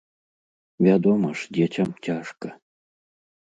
[0.87, 2.47] Вядома ж, дзецям цяжка.